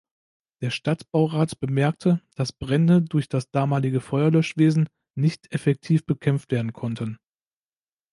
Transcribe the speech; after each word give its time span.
Der 0.63 0.71
Stadtbaurat 0.71 1.59
bemerkte, 1.59 2.23
dass 2.33 2.51
Brände 2.53 3.03
durch 3.03 3.29
das 3.29 3.51
damalige 3.51 4.01
Feuerlöschwesen 4.01 4.89
nicht 5.15 5.53
effektiv 5.53 6.07
bekämpft 6.07 6.51
werden 6.51 6.73
konnten. 6.73 7.19